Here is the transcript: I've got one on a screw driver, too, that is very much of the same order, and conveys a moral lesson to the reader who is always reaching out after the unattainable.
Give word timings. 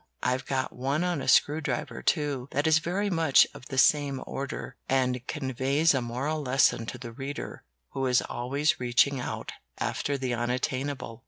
I've 0.23 0.47
got 0.47 0.75
one 0.75 1.03
on 1.03 1.21
a 1.21 1.27
screw 1.27 1.61
driver, 1.61 2.01
too, 2.01 2.47
that 2.49 2.65
is 2.65 2.79
very 2.79 3.11
much 3.11 3.45
of 3.53 3.67
the 3.67 3.77
same 3.77 4.19
order, 4.25 4.75
and 4.89 5.21
conveys 5.27 5.93
a 5.93 6.01
moral 6.01 6.41
lesson 6.41 6.87
to 6.87 6.97
the 6.97 7.11
reader 7.11 7.61
who 7.89 8.07
is 8.07 8.23
always 8.23 8.79
reaching 8.79 9.19
out 9.19 9.51
after 9.77 10.17
the 10.17 10.33
unattainable. 10.33 11.19